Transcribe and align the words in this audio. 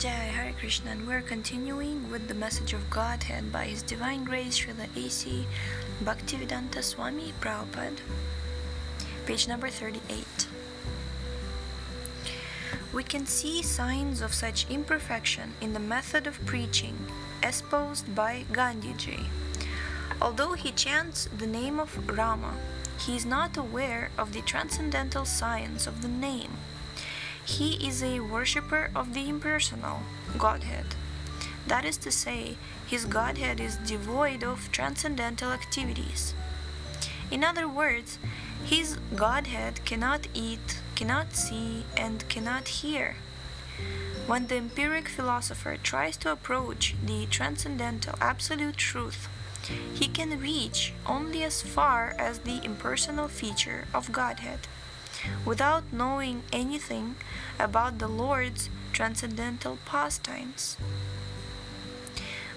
Jai 0.00 0.08
Hare 0.08 0.54
Krishna, 0.58 0.92
and 0.92 1.06
we're 1.06 1.20
continuing 1.20 2.10
with 2.10 2.26
the 2.26 2.32
message 2.32 2.72
of 2.72 2.88
Godhead 2.88 3.52
by 3.52 3.66
His 3.66 3.82
Divine 3.82 4.24
Grace 4.24 4.58
Srila 4.58 4.88
A.C. 4.96 5.46
Bhaktivedanta 6.02 6.82
Swami 6.82 7.34
Prabhupada, 7.38 8.00
page 9.26 9.46
number 9.46 9.68
38. 9.68 10.48
We 12.94 13.04
can 13.04 13.26
see 13.26 13.60
signs 13.62 14.22
of 14.22 14.32
such 14.32 14.70
imperfection 14.70 15.52
in 15.60 15.74
the 15.74 15.78
method 15.78 16.26
of 16.26 16.42
preaching 16.46 16.96
espoused 17.42 18.14
by 18.14 18.46
Gandhiji. 18.52 19.26
Although 20.22 20.54
he 20.54 20.72
chants 20.72 21.28
the 21.36 21.46
name 21.46 21.78
of 21.78 22.08
Rama, 22.08 22.54
he 22.98 23.16
is 23.16 23.26
not 23.26 23.58
aware 23.58 24.10
of 24.16 24.32
the 24.32 24.40
transcendental 24.40 25.26
science 25.26 25.86
of 25.86 26.00
the 26.00 26.08
name. 26.08 26.52
He 27.44 27.86
is 27.86 28.02
a 28.02 28.20
worshipper 28.20 28.90
of 28.94 29.14
the 29.14 29.28
impersonal 29.28 30.00
Godhead. 30.38 30.86
That 31.66 31.84
is 31.84 31.96
to 31.98 32.10
say, 32.10 32.56
his 32.86 33.04
Godhead 33.04 33.60
is 33.60 33.76
devoid 33.76 34.42
of 34.42 34.72
transcendental 34.72 35.52
activities. 35.52 36.34
In 37.30 37.44
other 37.44 37.68
words, 37.68 38.18
his 38.64 38.98
Godhead 39.14 39.84
cannot 39.84 40.26
eat, 40.34 40.80
cannot 40.94 41.34
see, 41.34 41.84
and 41.96 42.28
cannot 42.28 42.68
hear. 42.68 43.16
When 44.26 44.46
the 44.46 44.56
empiric 44.56 45.08
philosopher 45.08 45.76
tries 45.76 46.16
to 46.18 46.32
approach 46.32 46.94
the 47.04 47.26
transcendental 47.26 48.14
absolute 48.20 48.76
truth, 48.76 49.28
he 49.94 50.08
can 50.08 50.40
reach 50.40 50.92
only 51.06 51.44
as 51.44 51.62
far 51.62 52.14
as 52.18 52.40
the 52.40 52.64
impersonal 52.64 53.28
feature 53.28 53.86
of 53.94 54.12
Godhead, 54.12 54.60
without 55.44 55.84
knowing 55.92 56.42
anything 56.52 57.16
about 57.58 57.98
the 57.98 58.08
Lord's 58.08 58.70
transcendental 58.92 59.78
pastimes. 59.86 60.76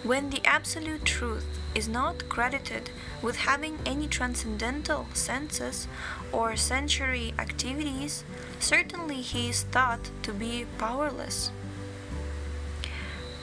When 0.03 0.30
the 0.30 0.45
absolute 0.45 1.06
truth 1.06 1.47
is 1.73 1.88
not 1.88 2.28
credited 2.28 2.89
with 3.22 3.38
having 3.38 3.80
any 3.86 4.08
transcendental 4.08 5.06
senses 5.14 5.88
or 6.34 6.58
sensory 6.58 7.34
activities, 7.39 8.25
certainly 8.59 9.22
he 9.22 9.50
is 9.50 9.64
thought 9.64 10.11
to 10.23 10.34
be 10.34 10.66
powerless. 10.78 11.52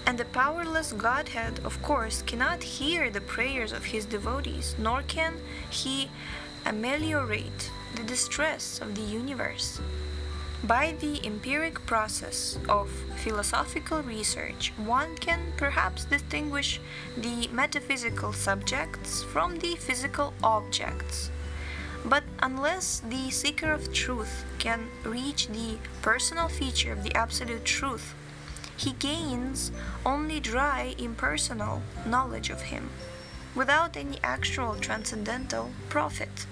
And 0.06 0.18
the 0.18 0.26
powerless 0.26 0.92
Godhead, 0.92 1.60
of 1.64 1.80
course, 1.82 2.20
cannot 2.22 2.62
hear 2.62 3.08
the 3.10 3.20
prayers 3.20 3.72
of 3.72 3.86
his 3.86 4.04
devotees, 4.04 4.74
nor 4.78 5.02
can 5.02 5.36
he 5.70 6.10
ameliorate 6.66 7.70
the 7.94 8.02
distress 8.02 8.80
of 8.80 8.94
the 8.94 9.02
universe. 9.02 9.80
By 10.62 10.94
the 11.00 11.24
empiric 11.26 11.86
process 11.86 12.58
of 12.68 12.90
philosophical 13.16 14.02
research, 14.02 14.72
one 14.76 15.16
can 15.16 15.40
perhaps 15.56 16.04
distinguish 16.04 16.80
the 17.16 17.48
metaphysical 17.48 18.34
subjects 18.34 19.22
from 19.22 19.56
the 19.58 19.76
physical 19.76 20.34
objects. 20.42 21.30
But 22.04 22.24
unless 22.42 23.00
the 23.00 23.30
seeker 23.30 23.72
of 23.72 23.92
truth 23.92 24.44
can 24.58 24.90
reach 25.02 25.48
the 25.48 25.78
personal 26.02 26.48
feature 26.48 26.92
of 26.92 27.04
the 27.04 27.14
absolute 27.14 27.64
truth, 27.64 28.14
he 28.76 28.92
gains 28.92 29.72
only 30.04 30.40
dry 30.40 30.94
impersonal 30.98 31.82
knowledge 32.06 32.50
of 32.50 32.62
him, 32.62 32.90
without 33.54 33.96
any 33.96 34.18
actual 34.22 34.74
transcendental 34.76 35.70
profit. 35.88 36.46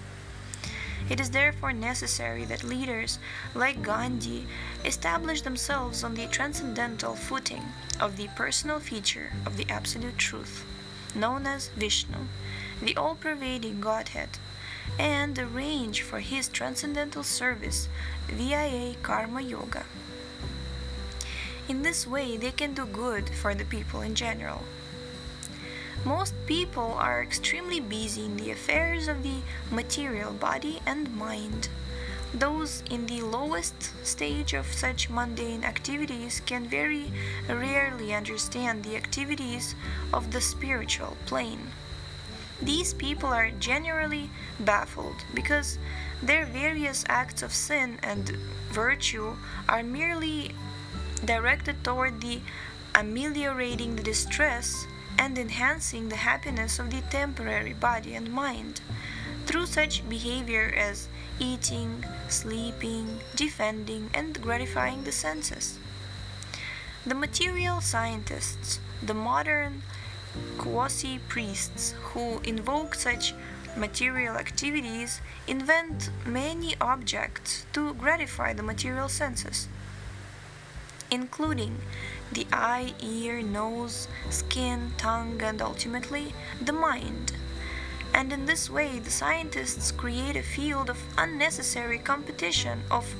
It 1.08 1.20
is 1.20 1.30
therefore 1.30 1.72
necessary 1.72 2.44
that 2.46 2.64
leaders 2.64 3.18
like 3.54 3.82
Gandhi 3.82 4.46
establish 4.84 5.40
themselves 5.40 6.04
on 6.04 6.14
the 6.14 6.26
transcendental 6.26 7.14
footing 7.14 7.62
of 7.98 8.16
the 8.16 8.28
personal 8.36 8.78
feature 8.78 9.32
of 9.46 9.56
the 9.56 9.68
Absolute 9.70 10.18
Truth, 10.18 10.66
known 11.14 11.46
as 11.46 11.68
Vishnu, 11.68 12.26
the 12.82 12.96
all 12.96 13.14
pervading 13.14 13.80
Godhead, 13.80 14.38
and 14.98 15.38
arrange 15.38 16.02
for 16.02 16.20
his 16.20 16.48
transcendental 16.48 17.22
service 17.22 17.88
via 18.26 18.94
Karma 19.02 19.40
Yoga. 19.40 19.84
In 21.68 21.82
this 21.82 22.06
way, 22.06 22.36
they 22.36 22.50
can 22.50 22.74
do 22.74 22.86
good 22.86 23.30
for 23.30 23.54
the 23.54 23.64
people 23.64 24.00
in 24.00 24.14
general. 24.14 24.64
Most 26.04 26.34
people 26.46 26.94
are 26.94 27.22
extremely 27.22 27.80
busy 27.80 28.24
in 28.24 28.36
the 28.36 28.52
affairs 28.52 29.08
of 29.08 29.22
the 29.22 29.40
material 29.70 30.32
body 30.32 30.80
and 30.86 31.14
mind. 31.16 31.68
Those 32.32 32.82
in 32.90 33.06
the 33.06 33.22
lowest 33.22 34.06
stage 34.06 34.52
of 34.52 34.72
such 34.72 35.10
mundane 35.10 35.64
activities 35.64 36.40
can 36.46 36.68
very 36.68 37.10
rarely 37.48 38.14
understand 38.14 38.84
the 38.84 38.96
activities 38.96 39.74
of 40.12 40.30
the 40.30 40.40
spiritual 40.40 41.16
plane. 41.26 41.72
These 42.62 42.94
people 42.94 43.30
are 43.30 43.50
generally 43.50 44.30
baffled 44.60 45.24
because 45.34 45.78
their 46.22 46.44
various 46.46 47.04
acts 47.08 47.42
of 47.42 47.52
sin 47.52 47.98
and 48.02 48.36
virtue 48.70 49.36
are 49.68 49.82
merely 49.82 50.54
directed 51.24 51.82
toward 51.82 52.20
the 52.20 52.40
ameliorating 52.94 53.96
the 53.96 54.02
distress 54.02 54.86
and 55.18 55.36
enhancing 55.36 56.08
the 56.08 56.16
happiness 56.16 56.78
of 56.78 56.90
the 56.90 57.02
temporary 57.10 57.74
body 57.74 58.14
and 58.14 58.32
mind 58.32 58.80
through 59.44 59.66
such 59.66 60.08
behavior 60.08 60.72
as 60.76 61.08
eating, 61.38 62.04
sleeping, 62.28 63.18
defending, 63.34 64.10
and 64.14 64.40
gratifying 64.40 65.04
the 65.04 65.12
senses. 65.12 65.78
The 67.04 67.14
material 67.14 67.80
scientists, 67.80 68.80
the 69.02 69.14
modern 69.14 69.82
quasi 70.58 71.18
priests 71.28 71.94
who 72.12 72.40
invoke 72.40 72.94
such 72.94 73.34
material 73.76 74.36
activities, 74.36 75.20
invent 75.46 76.10
many 76.24 76.74
objects 76.80 77.66
to 77.72 77.94
gratify 77.94 78.52
the 78.52 78.62
material 78.62 79.08
senses 79.08 79.68
including 81.10 81.78
the 82.32 82.46
eye, 82.52 82.94
ear, 83.00 83.42
nose, 83.42 84.08
skin, 84.30 84.92
tongue, 84.96 85.40
and 85.42 85.62
ultimately 85.62 86.34
the 86.60 86.72
mind. 86.72 87.32
And 88.14 88.32
in 88.32 88.46
this 88.46 88.70
way, 88.70 88.98
the 88.98 89.10
scientists 89.10 89.92
create 89.92 90.36
a 90.36 90.42
field 90.42 90.90
of 90.90 91.02
unnecessary 91.16 91.98
competition 91.98 92.82
of 92.90 93.14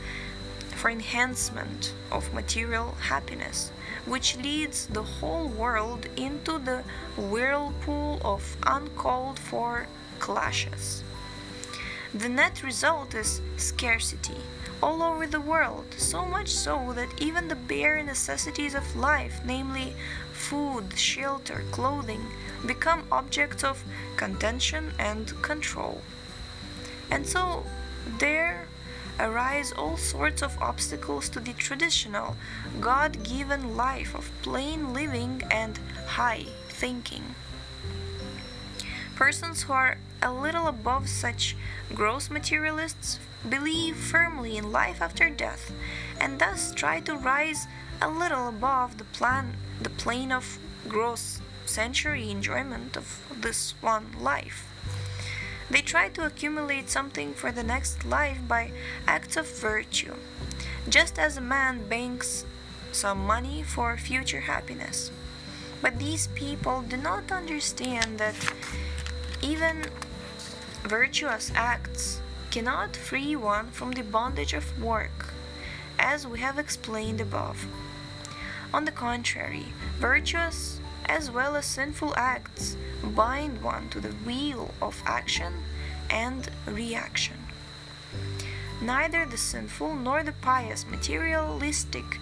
for 0.79 0.91
enhancement 0.91 1.93
of 2.13 2.33
material 2.33 2.95
happiness, 3.01 3.73
which 4.07 4.37
leads 4.37 4.87
the 4.87 5.03
whole 5.03 5.49
world 5.49 6.07
into 6.17 6.59
the 6.59 6.85
whirlpool 7.17 8.21
of 8.25 8.57
uncalled 8.65 9.39
for 9.39 9.89
clashes. 10.21 11.03
The 12.19 12.29
net 12.29 12.65
result 12.65 13.15
is 13.15 13.41
scarcity, 13.59 14.41
all 14.83 15.05
over 15.05 15.25
the 15.25 15.41
world, 15.41 15.95
so 15.97 16.25
much 16.25 16.49
so 16.49 16.93
that 16.95 17.23
even 17.23 17.47
the 17.47 17.55
bare 17.55 18.03
necessities 18.03 18.75
of 18.75 18.97
life, 18.97 19.41
namely 19.45 19.95
food, 20.33 20.99
shelter, 20.99 21.63
clothing, 21.71 22.27
become 22.67 23.07
objects 23.13 23.63
of 23.63 23.85
contention 24.17 24.95
and 24.99 25.41
control. 25.43 26.03
And 27.09 27.25
so 27.25 27.65
there 28.19 28.67
arise 29.21 29.71
all 29.71 29.97
sorts 29.97 30.43
of 30.43 30.59
obstacles 30.61 31.29
to 31.29 31.39
the 31.39 31.53
traditional, 31.53 32.37
God 32.81 33.23
given 33.23 33.77
life 33.77 34.17
of 34.17 34.33
plain 34.43 34.93
living 34.93 35.45
and 35.53 35.79
high 36.09 36.47
thinking. 36.69 37.37
Persons 39.19 39.63
who 39.63 39.73
are 39.73 39.99
a 40.23 40.33
little 40.33 40.69
above 40.69 41.09
such 41.09 41.57
gross 41.93 42.31
materialists 42.31 43.19
believe 43.49 43.97
firmly 43.97 44.57
in 44.57 44.71
life 44.71 45.03
after 45.03 45.29
death 45.29 45.73
and 46.21 46.39
thus 46.39 46.73
try 46.73 47.01
to 47.01 47.17
rise 47.17 47.67
a 48.01 48.09
little 48.09 48.47
above 48.47 48.97
the 48.97 49.11
plan 49.19 49.57
the 49.83 49.91
plane 49.91 50.31
of 50.31 50.61
gross 50.87 51.41
sensory 51.67 52.31
enjoyment 52.31 52.97
of 52.97 53.27
this 53.35 53.75
one 53.81 54.07
life. 54.21 54.69
They 55.69 55.81
try 55.81 56.11
to 56.11 56.25
accumulate 56.25 56.89
something 56.89 57.35
for 57.35 57.51
the 57.51 57.65
next 57.65 58.05
life 58.05 58.39
by 58.47 58.71
acts 59.09 59.37
of 59.37 59.51
virtue 59.51 60.15
just 60.89 61.19
as 61.19 61.37
a 61.37 61.41
man 61.41 61.89
banks 61.89 62.45
some 62.93 63.27
money 63.27 63.65
for 63.65 63.97
future 63.97 64.43
happiness. 64.43 65.11
But 65.83 65.99
these 65.99 66.29
people 66.29 66.83
do 66.83 66.97
not 66.97 67.33
understand 67.33 68.19
that 68.19 68.35
even 69.43 69.85
virtuous 70.85 71.53
acts 71.55 72.21
cannot 72.51 72.97
free 72.97 73.37
one 73.37 73.71
from 73.71 73.93
the 73.93 74.03
bondage 74.03 74.55
of 74.55 74.83
work, 74.83 75.35
as 75.99 76.27
we 76.27 76.41
have 76.41 76.59
explained 76.59 77.21
above. 77.21 77.67
On 78.73 78.85
the 78.85 78.93
contrary, 78.93 79.67
virtuous 79.99 80.81
as 81.07 81.31
well 81.31 81.57
as 81.57 81.65
sinful 81.65 82.15
acts 82.17 82.77
bind 83.03 83.63
one 83.63 83.89
to 83.91 84.01
the 84.01 84.15
wheel 84.27 84.75
of 84.83 85.03
action 85.07 85.55
and 86.11 86.51
reaction. 86.67 87.37
Neither 88.81 89.27
the 89.27 89.39
sinful 89.39 89.97
nor 89.97 90.23
the 90.23 90.33
pious 90.33 90.87
materialistic 90.87 92.21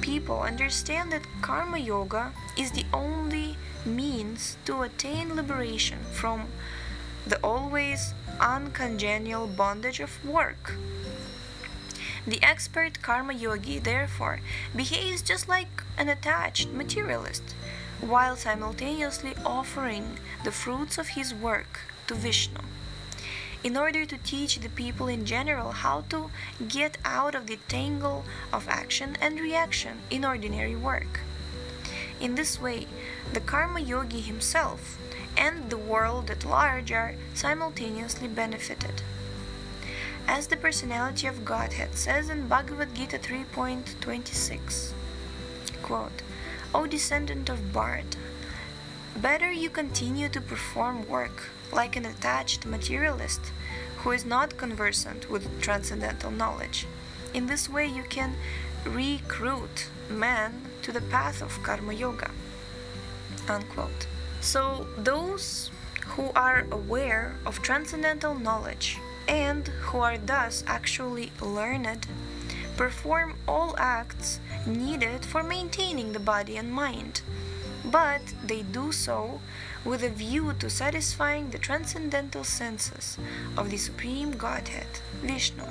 people 0.00 0.40
understand 0.40 1.12
that 1.12 1.26
Karma 1.42 1.78
Yoga 1.78 2.32
is 2.56 2.70
the 2.72 2.86
only 2.92 3.56
means 3.86 4.56
to 4.64 4.82
attain 4.82 5.34
liberation 5.36 5.98
from 6.12 6.48
the 7.26 7.38
always 7.42 8.14
uncongenial 8.40 9.46
bondage 9.46 10.00
of 10.00 10.24
work. 10.24 10.74
The 12.26 12.42
expert 12.42 13.02
karma 13.02 13.34
yogi, 13.34 13.78
therefore, 13.78 14.40
behaves 14.74 15.22
just 15.22 15.48
like 15.48 15.82
an 15.98 16.08
attached 16.08 16.70
materialist, 16.70 17.42
while 18.00 18.36
simultaneously 18.36 19.34
offering 19.44 20.18
the 20.42 20.50
fruits 20.50 20.98
of 20.98 21.08
his 21.08 21.34
work 21.34 21.80
to 22.06 22.14
Vishnu, 22.14 22.60
in 23.62 23.76
order 23.76 24.04
to 24.06 24.18
teach 24.18 24.58
the 24.58 24.68
people 24.70 25.08
in 25.08 25.24
general 25.24 25.72
how 25.72 26.02
to 26.10 26.30
get 26.68 26.98
out 27.04 27.34
of 27.34 27.46
the 27.46 27.58
tangle 27.68 28.24
of 28.52 28.68
action 28.68 29.16
and 29.20 29.40
reaction 29.40 29.98
in 30.10 30.24
ordinary 30.24 30.76
work. 30.76 31.20
In 32.20 32.34
this 32.34 32.60
way, 32.60 32.86
the 33.32 33.40
karma 33.40 33.80
yogi 33.80 34.20
himself 34.20 34.98
and 35.36 35.70
the 35.70 35.76
world 35.76 36.30
at 36.30 36.44
large 36.44 36.92
are 36.92 37.16
simultaneously 37.34 38.28
benefited. 38.28 39.02
As 40.26 40.46
the 40.46 40.56
personality 40.56 41.26
of 41.26 41.44
Godhead 41.44 41.96
says 41.96 42.30
in 42.30 42.48
Bhagavad 42.48 42.94
Gita 42.94 43.18
3.26, 43.18 44.92
quote, 45.82 46.22
O 46.74 46.86
descendant 46.86 47.48
of 47.48 47.72
Bharata, 47.72 48.18
better 49.16 49.52
you 49.52 49.68
continue 49.68 50.28
to 50.30 50.40
perform 50.40 51.06
work 51.06 51.50
like 51.72 51.94
an 51.94 52.06
attached 52.06 52.64
materialist 52.64 53.52
who 53.98 54.12
is 54.12 54.24
not 54.24 54.56
conversant 54.56 55.28
with 55.30 55.60
transcendental 55.60 56.30
knowledge. 56.30 56.86
In 57.34 57.46
this 57.46 57.68
way, 57.68 57.86
you 57.86 58.02
can 58.02 58.34
recruit 58.86 59.88
men 60.08 60.62
to 60.82 60.92
the 60.92 61.00
path 61.02 61.42
of 61.42 61.62
Karma 61.62 61.92
Yoga. 61.92 62.30
Unquote. 63.48 64.06
So, 64.40 64.86
those 64.98 65.70
who 66.08 66.30
are 66.36 66.66
aware 66.70 67.36
of 67.46 67.62
transcendental 67.62 68.34
knowledge 68.34 68.98
and 69.26 69.68
who 69.68 69.98
are 69.98 70.18
thus 70.18 70.62
actually 70.66 71.32
learned 71.40 72.06
perform 72.76 73.34
all 73.46 73.74
acts 73.78 74.40
needed 74.66 75.24
for 75.24 75.42
maintaining 75.42 76.12
the 76.12 76.18
body 76.18 76.56
and 76.56 76.72
mind, 76.72 77.22
but 77.84 78.20
they 78.44 78.62
do 78.62 78.92
so 78.92 79.40
with 79.84 80.02
a 80.02 80.08
view 80.08 80.52
to 80.58 80.68
satisfying 80.68 81.50
the 81.50 81.58
transcendental 81.58 82.44
senses 82.44 83.18
of 83.56 83.70
the 83.70 83.76
Supreme 83.76 84.32
Godhead, 84.32 84.86
Vishnu. 85.22 85.64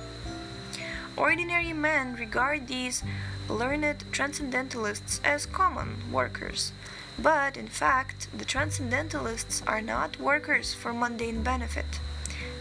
Ordinary 1.16 1.74
men 1.74 2.16
regard 2.16 2.68
these 2.68 3.04
learned 3.48 4.04
transcendentalists 4.12 5.22
as 5.24 5.46
common 5.46 6.12
workers, 6.12 6.72
but 7.20 7.56
in 7.56 7.68
fact, 7.68 8.28
the 8.36 8.46
transcendentalists 8.46 9.62
are 9.68 9.82
not 9.82 10.20
workers 10.20 10.74
for 10.74 10.92
mundane 10.92 11.44
benefit. 11.44 12.00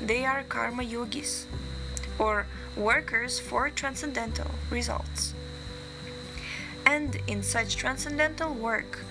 They 0.02 0.26
are 0.26 0.42
karma 0.42 0.82
yogis, 0.82 1.46
or 2.18 2.46
workers 2.76 3.38
for 3.38 3.70
transcendental 3.70 4.50
results. 4.70 5.32
And 6.84 7.20
in 7.26 7.42
such 7.42 7.76
transcendental 7.76 8.52
work, 8.52 9.04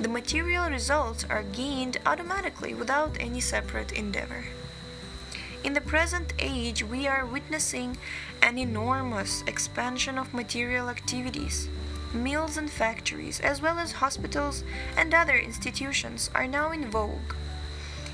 the 0.00 0.08
material 0.08 0.68
results 0.70 1.24
are 1.30 1.44
gained 1.44 1.98
automatically 2.04 2.74
without 2.74 3.16
any 3.20 3.40
separate 3.40 3.92
endeavor. 3.92 4.46
In 5.64 5.72
the 5.72 5.80
present 5.80 6.32
age, 6.38 6.84
we 6.84 7.08
are 7.08 7.26
witnessing 7.26 7.98
an 8.40 8.58
enormous 8.58 9.42
expansion 9.48 10.16
of 10.16 10.32
material 10.32 10.88
activities. 10.88 11.68
Mills 12.14 12.56
and 12.56 12.70
factories, 12.70 13.40
as 13.40 13.60
well 13.60 13.78
as 13.78 13.92
hospitals 13.92 14.62
and 14.96 15.12
other 15.12 15.36
institutions, 15.36 16.30
are 16.32 16.46
now 16.46 16.70
in 16.70 16.88
vogue. 16.88 17.34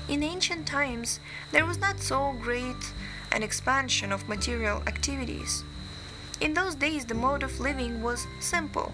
In 0.09 0.23
ancient 0.23 0.65
times, 0.65 1.19
there 1.51 1.65
was 1.65 1.77
not 1.77 1.99
so 1.99 2.35
great 2.41 2.93
an 3.31 3.43
expansion 3.43 4.11
of 4.11 4.27
material 4.27 4.81
activities. 4.87 5.63
In 6.41 6.55
those 6.55 6.73
days, 6.73 7.05
the 7.05 7.13
mode 7.13 7.43
of 7.43 7.59
living 7.59 8.01
was 8.01 8.25
simple, 8.39 8.91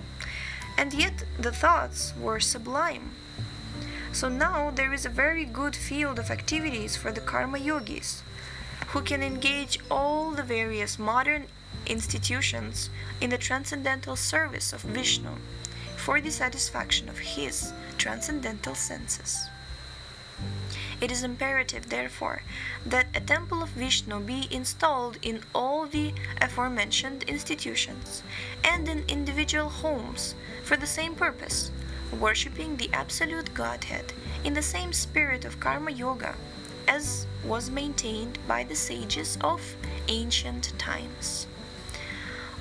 and 0.78 0.94
yet 0.94 1.24
the 1.40 1.54
thoughts 1.54 2.14
were 2.20 2.42
sublime. 2.42 3.12
So 4.12 4.28
now 4.28 4.72
there 4.72 4.94
is 4.94 5.06
a 5.06 5.10
very 5.10 5.46
good 5.46 5.76
field 5.76 6.20
of 6.20 6.30
activities 6.30 6.98
for 6.98 7.14
the 7.14 7.22
karma 7.22 7.58
yogis, 7.58 8.24
who 8.88 9.02
can 9.02 9.24
engage 9.24 9.80
all 9.90 10.32
the 10.32 10.44
various 10.44 11.00
modern 11.00 11.48
institutions 11.86 12.90
in 13.20 13.30
the 13.30 13.38
transcendental 13.38 14.16
service 14.16 14.74
of 14.74 14.82
Vishnu 14.82 15.32
for 15.98 16.20
the 16.20 16.32
satisfaction 16.32 17.08
of 17.10 17.20
his 17.20 17.74
transcendental 17.98 18.76
senses. 18.76 19.48
It 21.00 21.12
is 21.12 21.24
imperative, 21.24 21.90
therefore, 21.90 22.44
that 22.86 23.08
a 23.16 23.20
temple 23.20 23.64
of 23.64 23.70
Vishnu 23.70 24.20
be 24.20 24.48
installed 24.52 25.18
in 25.22 25.42
all 25.54 25.88
the 25.88 26.14
aforementioned 26.40 27.24
institutions 27.24 28.24
and 28.64 28.88
in 28.88 29.04
individual 29.08 29.70
homes 29.70 30.36
for 30.64 30.78
the 30.78 30.88
same 30.88 31.16
purpose, 31.16 31.72
worshipping 32.20 32.78
the 32.78 32.90
absolute 32.94 33.54
Godhead 33.54 34.14
in 34.44 34.54
the 34.54 34.62
same 34.62 34.94
spirit 34.94 35.46
of 35.46 35.60
Karma 35.60 35.92
Yoga 35.92 36.36
as 36.92 37.26
was 37.46 37.72
maintained 37.72 38.38
by 38.50 38.66
the 38.66 38.76
sages 38.76 39.38
of 39.42 39.62
ancient 40.10 40.78
times. 40.78 41.48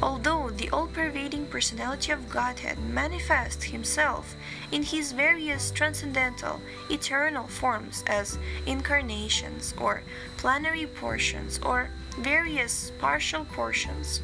Although 0.01 0.51
the 0.51 0.71
all 0.71 0.87
pervading 0.87 1.47
personality 1.47 2.13
of 2.13 2.31
Godhead 2.31 2.79
manifests 2.79 3.65
himself 3.65 4.37
in 4.71 4.83
his 4.85 5.11
various 5.13 5.73
transcendental, 5.73 6.61
eternal 6.89 7.49
forms 7.49 8.05
as 8.07 8.39
incarnations 8.67 9.75
or 9.77 10.03
plenary 10.37 10.87
portions 10.87 11.59
or 11.63 11.91
various 12.17 12.93
partial 13.01 13.45
portions, 13.45 14.23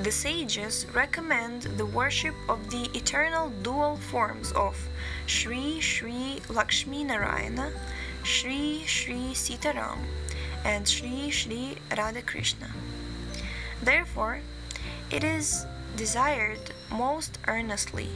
the 0.00 0.12
sages 0.12 0.86
recommend 0.94 1.62
the 1.78 1.86
worship 1.86 2.34
of 2.48 2.70
the 2.70 2.84
eternal 2.94 3.50
dual 3.62 3.96
forms 3.96 4.52
of 4.52 4.76
Sri 5.26 5.80
Sri 5.80 6.40
Lakshmi 6.48 7.04
Narayana, 7.04 7.72
Sri 8.24 8.84
Sri 8.86 9.34
Sitaram, 9.34 9.98
and 10.64 10.88
Sri 10.88 11.30
Sri 11.30 11.76
Radhakrishna. 11.90 12.70
Therefore, 13.82 14.40
it 15.10 15.24
is 15.24 15.66
desired 15.96 16.72
most 16.90 17.38
earnestly 17.48 18.08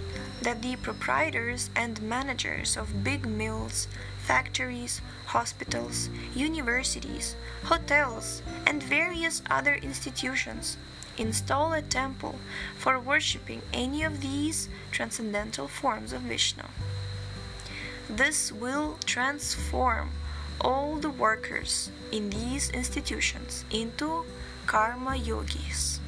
that 0.42 0.62
the 0.62 0.76
proprietors 0.76 1.70
and 1.74 2.00
managers 2.02 2.76
of 2.76 3.02
big 3.04 3.26
mills, 3.26 3.88
factories, 4.18 5.00
hospitals, 5.26 6.08
universities, 6.34 7.34
hotels, 7.64 8.42
and 8.66 8.82
various 8.82 9.42
other 9.50 9.74
institutions 9.74 10.76
install 11.18 11.72
a 11.72 11.82
temple 11.82 12.36
for 12.76 12.98
worshipping 12.98 13.62
any 13.72 14.02
of 14.02 14.20
these 14.20 14.68
transcendental 14.92 15.66
forms 15.66 16.12
of 16.12 16.22
Vishnu. 16.22 16.64
This 18.08 18.52
will 18.52 18.98
transform 19.04 20.10
all 20.60 20.96
the 20.96 21.10
workers 21.10 21.90
in 22.12 22.30
these 22.30 22.70
institutions 22.70 23.64
into 23.70 24.24
karma 24.66 25.16
yogis. 25.16 25.98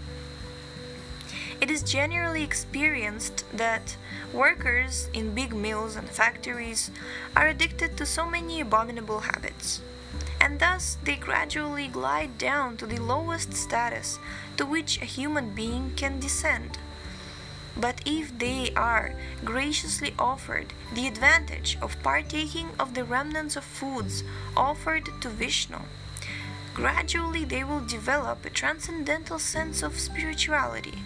It 1.60 1.72
is 1.72 1.82
generally 1.82 2.44
experienced 2.44 3.44
that 3.52 3.96
workers 4.32 5.08
in 5.12 5.34
big 5.34 5.52
mills 5.52 5.96
and 5.96 6.08
factories 6.08 6.92
are 7.34 7.48
addicted 7.48 7.96
to 7.96 8.06
so 8.06 8.30
many 8.30 8.60
abominable 8.60 9.20
habits, 9.20 9.80
and 10.40 10.60
thus 10.60 10.98
they 11.02 11.16
gradually 11.16 11.88
glide 11.88 12.38
down 12.38 12.76
to 12.76 12.86
the 12.86 13.02
lowest 13.02 13.54
status 13.54 14.20
to 14.56 14.64
which 14.64 15.02
a 15.02 15.04
human 15.04 15.50
being 15.50 15.92
can 15.96 16.20
descend. 16.20 16.78
But 17.78 18.00
if 18.04 18.36
they 18.36 18.72
are 18.74 19.14
graciously 19.44 20.12
offered 20.18 20.72
the 20.92 21.06
advantage 21.06 21.78
of 21.80 22.02
partaking 22.02 22.70
of 22.78 22.94
the 22.94 23.04
remnants 23.04 23.54
of 23.54 23.64
foods 23.64 24.24
offered 24.56 25.08
to 25.20 25.28
Vishnu, 25.28 25.78
gradually 26.74 27.44
they 27.44 27.62
will 27.62 27.84
develop 27.86 28.44
a 28.44 28.50
transcendental 28.50 29.38
sense 29.38 29.82
of 29.82 30.00
spirituality 30.00 30.98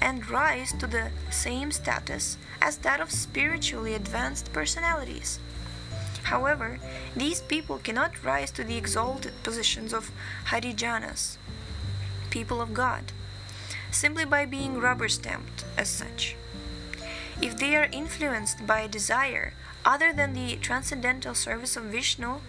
and 0.00 0.28
rise 0.28 0.72
to 0.72 0.86
the 0.88 1.10
same 1.30 1.70
status 1.70 2.36
as 2.60 2.78
that 2.78 3.00
of 3.00 3.12
spiritually 3.12 3.94
advanced 3.94 4.52
personalities. 4.52 5.38
However, 6.24 6.78
these 7.16 7.40
people 7.40 7.78
cannot 7.78 8.24
rise 8.24 8.50
to 8.52 8.64
the 8.64 8.76
exalted 8.76 9.32
positions 9.42 9.92
of 9.92 10.10
Harijanas, 10.46 11.36
people 12.30 12.60
of 12.60 12.74
God, 12.74 13.12
simply 13.90 14.24
by 14.24 14.44
being 14.44 14.78
rubber 14.78 15.08
stamped 15.08 15.64
as 15.76 15.88
such. 15.88 16.36
If 17.40 17.56
they 17.56 17.76
are 17.76 17.88
influenced 17.92 18.66
by 18.66 18.80
a 18.80 18.88
desire 18.88 19.54
other 19.84 20.12
than 20.12 20.34
the 20.34 20.56
transcendental 20.56 21.34
service 21.34 21.76
of 21.76 21.84
Vishnu, 21.84 22.40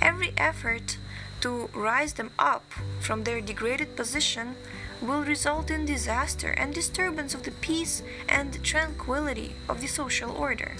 every 0.00 0.32
effort 0.36 0.98
to 1.40 1.68
rise 1.74 2.14
them 2.14 2.30
up 2.38 2.64
from 3.00 3.24
their 3.24 3.40
degraded 3.40 3.96
position 3.96 4.56
will 5.02 5.22
result 5.22 5.70
in 5.70 5.84
disaster 5.84 6.50
and 6.50 6.72
disturbance 6.72 7.34
of 7.34 7.42
the 7.42 7.50
peace 7.50 8.02
and 8.28 8.62
tranquility 8.64 9.54
of 9.68 9.80
the 9.80 9.86
social 9.86 10.30
order. 10.30 10.76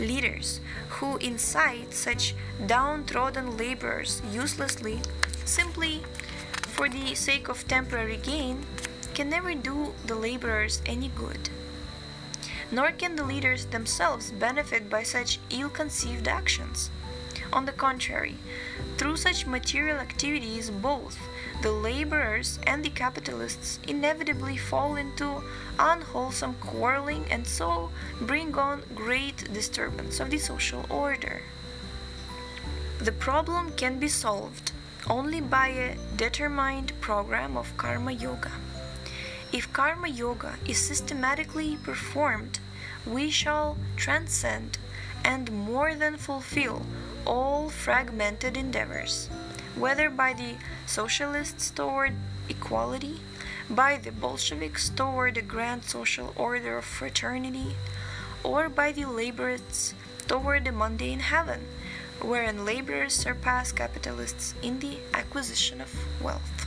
Leaders 0.00 0.60
who 0.88 1.16
incite 1.18 1.94
such 1.94 2.34
downtrodden 2.66 3.56
laborers 3.56 4.22
uselessly, 4.32 5.00
simply 5.44 6.02
for 6.68 6.88
the 6.88 7.14
sake 7.14 7.48
of 7.48 7.68
temporary 7.68 8.16
gain, 8.16 8.64
can 9.14 9.28
never 9.28 9.54
do 9.54 9.92
the 10.06 10.14
laborers 10.14 10.82
any 10.86 11.08
good. 11.08 11.50
Nor 12.70 12.90
can 12.92 13.16
the 13.16 13.24
leaders 13.24 13.66
themselves 13.66 14.32
benefit 14.32 14.88
by 14.88 15.02
such 15.02 15.38
ill 15.50 15.68
conceived 15.68 16.26
actions. 16.26 16.90
On 17.52 17.66
the 17.66 17.72
contrary, 17.72 18.38
through 18.96 19.18
such 19.18 19.46
material 19.46 19.98
activities, 19.98 20.70
both 20.70 21.18
the 21.60 21.70
laborers 21.70 22.58
and 22.66 22.82
the 22.82 22.88
capitalists 22.88 23.78
inevitably 23.86 24.56
fall 24.56 24.96
into 24.96 25.44
unwholesome 25.78 26.54
quarreling 26.60 27.26
and 27.30 27.46
so 27.46 27.90
bring 28.22 28.56
on 28.56 28.82
great 28.94 29.52
disturbance 29.52 30.18
of 30.18 30.30
the 30.30 30.38
social 30.38 30.86
order. 30.88 31.42
The 32.98 33.12
problem 33.12 33.72
can 33.72 33.98
be 33.98 34.08
solved 34.08 34.72
only 35.08 35.40
by 35.40 35.68
a 35.68 35.96
determined 36.16 36.92
program 37.00 37.56
of 37.56 37.76
karma 37.76 38.12
yoga. 38.12 38.52
If 39.52 39.70
karma 39.74 40.08
yoga 40.08 40.54
is 40.66 40.78
systematically 40.78 41.76
performed, 41.76 42.58
we 43.06 43.30
shall 43.30 43.76
transcend 43.96 44.78
and 45.22 45.52
more 45.52 45.94
than 45.94 46.16
fulfill 46.16 46.86
all 47.26 47.68
fragmented 47.68 48.56
endeavors, 48.56 49.28
whether 49.76 50.08
by 50.08 50.32
the 50.32 50.54
socialists 50.86 51.70
toward 51.70 52.14
equality, 52.48 53.20
by 53.68 53.98
the 53.98 54.10
Bolsheviks 54.10 54.88
toward 54.88 55.36
a 55.36 55.42
grand 55.42 55.84
social 55.84 56.32
order 56.34 56.78
of 56.78 56.86
fraternity, 56.86 57.76
or 58.42 58.70
by 58.70 58.90
the 58.90 59.02
laborists 59.02 59.92
toward 60.26 60.66
a 60.66 60.72
mundane 60.72 61.20
heaven, 61.20 61.60
wherein 62.22 62.64
laborers 62.64 63.12
surpass 63.12 63.70
capitalists 63.70 64.54
in 64.62 64.78
the 64.78 64.96
acquisition 65.12 65.82
of 65.82 65.92
wealth. 66.22 66.61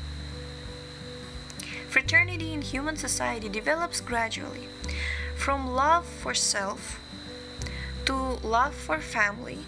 Fraternity 1.96 2.52
in 2.52 2.62
human 2.62 2.98
society 2.98 3.48
develops 3.48 4.02
gradually 4.02 4.68
from 5.34 5.74
love 5.74 6.06
for 6.06 6.34
self 6.34 7.00
to 8.04 8.14
love 8.44 8.76
for 8.76 9.00
family, 9.00 9.60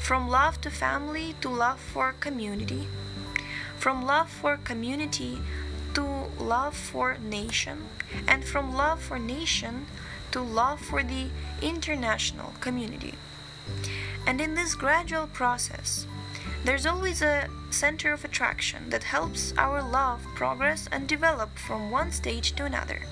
from 0.00 0.28
love 0.28 0.60
to 0.62 0.68
family 0.68 1.36
to 1.40 1.48
love 1.48 1.78
for 1.78 2.12
community, 2.18 2.88
from 3.76 4.04
love 4.04 4.28
for 4.28 4.56
community 4.56 5.38
to 5.94 6.02
love 6.40 6.74
for 6.76 7.16
nation, 7.18 7.84
and 8.26 8.44
from 8.44 8.74
love 8.74 9.00
for 9.00 9.20
nation 9.20 9.86
to 10.32 10.40
love 10.40 10.80
for 10.80 11.04
the 11.04 11.28
international 11.62 12.52
community. 12.58 13.14
And 14.26 14.40
in 14.40 14.56
this 14.56 14.74
gradual 14.74 15.28
process, 15.28 16.04
there's 16.64 16.84
always 16.84 17.22
a 17.22 17.48
center 17.70 18.12
of 18.12 18.24
attraction 18.24 18.90
that 18.90 19.04
helps 19.04 19.52
our 19.56 19.82
love 19.82 20.24
progress 20.34 20.88
and 20.90 21.06
develop 21.06 21.58
from 21.58 21.90
one 21.90 22.12
stage 22.12 22.52
to 22.56 22.64
another. 22.64 23.02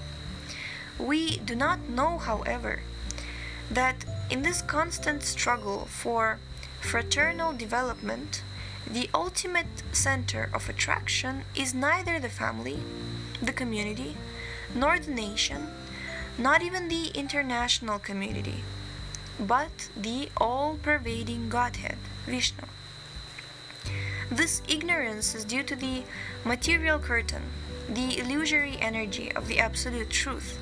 We 0.98 1.38
do 1.38 1.54
not 1.54 1.88
know, 1.88 2.18
however, 2.18 2.80
that 3.70 4.04
in 4.30 4.42
this 4.42 4.62
constant 4.62 5.22
struggle 5.22 5.86
for 5.86 6.38
fraternal 6.80 7.52
development, 7.52 8.42
the 8.86 9.10
ultimate 9.12 9.82
center 9.92 10.48
of 10.54 10.68
attraction 10.68 11.42
is 11.54 11.74
neither 11.74 12.18
the 12.20 12.28
family, 12.28 12.78
the 13.42 13.52
community, 13.52 14.16
nor 14.74 14.98
the 14.98 15.10
nation, 15.10 15.68
not 16.38 16.62
even 16.62 16.88
the 16.88 17.08
international 17.08 17.98
community, 17.98 18.62
but 19.40 19.88
the 19.96 20.28
all 20.36 20.78
pervading 20.82 21.48
Godhead, 21.48 21.98
Vishnu. 22.26 22.66
This 24.30 24.60
ignorance 24.66 25.34
is 25.36 25.44
due 25.44 25.62
to 25.62 25.76
the 25.76 26.02
material 26.44 26.98
curtain, 26.98 27.42
the 27.88 28.18
illusory 28.18 28.76
energy 28.80 29.30
of 29.32 29.46
the 29.46 29.60
absolute 29.60 30.10
truth. 30.10 30.58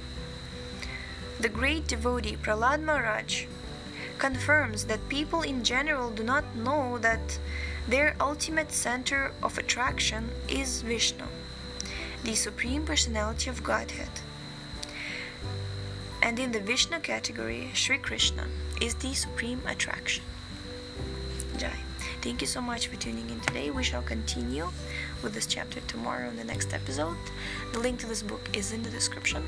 The 1.41 1.49
great 1.49 1.87
devotee 1.87 2.37
Prahlad 2.37 2.83
Maharaj 2.83 3.47
confirms 4.19 4.85
that 4.85 5.09
people 5.09 5.41
in 5.41 5.65
general 5.65 6.11
do 6.11 6.23
not 6.23 6.55
know 6.55 6.99
that 6.99 7.39
their 7.89 8.17
ultimate 8.21 8.71
center 8.71 9.33
of 9.43 9.57
attraction 9.57 10.31
is 10.47 10.83
Vishnu, 10.83 11.25
the 12.23 12.35
Supreme 12.35 12.85
Personality 12.85 13.49
of 13.49 13.65
Godhead. 13.65 14.21
And 16.23 16.39
in 16.39 16.53
the 16.53 16.61
Vishnu 16.61 17.01
category, 17.01 17.71
Sri 17.75 17.99
Krishna 17.99 18.47
is 18.81 18.95
the 18.95 19.15
supreme 19.15 19.63
attraction. 19.67 20.25
Jai. 21.59 21.84
Thank 22.25 22.41
you 22.41 22.47
so 22.47 22.63
much 22.63 22.87
for 22.87 22.97
tuning 22.97 23.29
in 23.29 23.39
today. 23.41 23.71
We 23.71 23.85
shall 23.85 24.01
continue 24.01 24.71
with 25.23 25.35
this 25.35 25.45
chapter 25.45 25.81
tomorrow 25.81 26.31
in 26.31 26.37
the 26.39 26.45
next 26.45 26.73
episode. 26.73 27.19
The 27.75 27.81
link 27.81 28.01
to 28.01 28.07
this 28.07 28.23
book 28.23 28.49
is 28.55 28.73
in 28.73 28.83
the 28.83 28.89
description. 28.89 29.45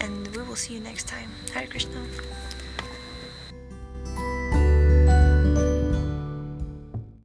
And 0.00 0.26
we 0.34 0.42
will 0.42 0.56
see 0.56 0.72
you 0.72 0.80
next 0.80 1.06
time. 1.06 1.28
Hare 1.52 1.66
Krishna. 1.66 2.02